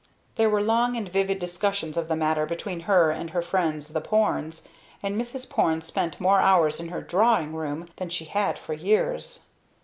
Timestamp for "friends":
3.43-3.89